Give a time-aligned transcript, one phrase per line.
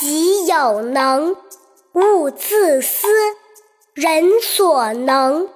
[0.00, 1.36] 己有能，
[1.92, 3.06] 勿自私；
[3.94, 5.48] 人所能，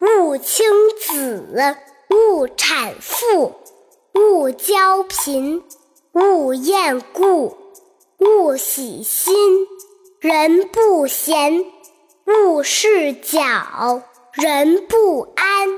[0.00, 0.66] 勿轻
[1.00, 1.76] 訾，
[2.10, 3.52] 勿谄富，
[4.14, 5.62] 勿骄贫，
[6.12, 7.56] 勿厌故，
[8.18, 9.34] 勿喜新。
[10.20, 11.64] 人不闲，
[12.26, 14.02] 勿事搅；
[14.32, 15.68] 人不安，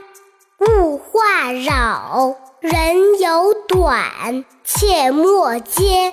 [0.60, 2.36] 勿话扰。
[2.60, 6.12] 人有短，切莫揭；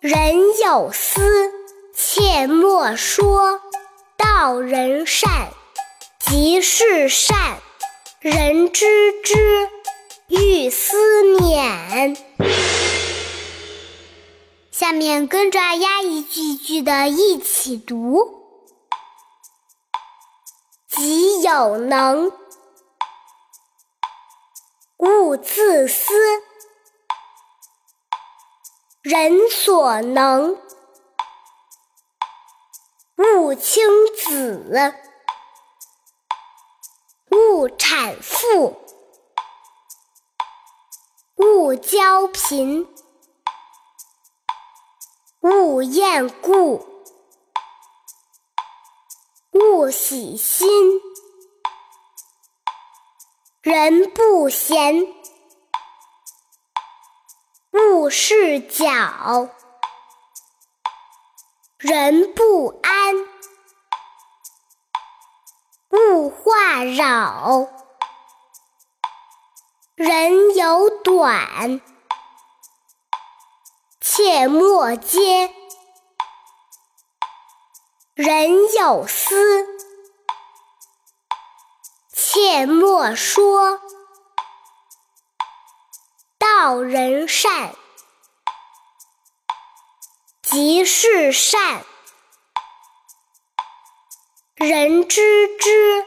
[0.00, 1.52] 人有私，
[1.94, 3.60] 切莫说。
[4.16, 5.50] 道人善，
[6.18, 7.58] 即是善；
[8.20, 8.86] 人知
[9.22, 9.68] 之，
[10.28, 10.96] 欲思
[11.34, 12.16] 勉。
[14.70, 18.42] 下面跟着阿丫一句一句的一起读：
[20.88, 22.32] 己有能。
[24.96, 26.14] 勿自私，
[29.02, 30.56] 人所能；
[33.16, 33.82] 勿轻
[34.14, 34.94] 訾，
[37.30, 38.76] 勿谄富，
[41.36, 42.86] 勿骄贫，
[45.40, 46.86] 勿厌故，
[49.52, 51.00] 勿喜新。
[53.62, 55.19] 人不闲，
[58.00, 59.50] 勿事搅；
[61.76, 63.14] 人不安，
[65.90, 67.68] 勿话扰。
[69.96, 71.82] 人有短，
[74.00, 75.50] 切莫揭；
[78.14, 79.66] 人有私。
[82.14, 83.78] 切莫说，
[86.38, 87.74] 道人善，
[90.50, 91.84] 即是善；
[94.56, 95.20] 人知
[95.58, 96.04] 之，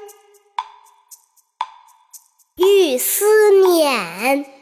[2.57, 4.52] 欲思勉。